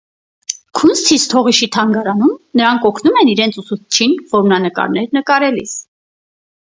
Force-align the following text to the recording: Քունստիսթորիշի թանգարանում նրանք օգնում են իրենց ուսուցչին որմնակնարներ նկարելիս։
Քունստիսթորիշի 0.77 1.67
թանգարանում 1.75 2.33
նրանք 2.61 2.87
օգնում 2.91 3.21
են 3.25 3.31
իրենց 3.35 3.61
ուսուցչին 3.65 4.17
որմնակնարներ 4.33 5.15
նկարելիս։ 5.19 5.77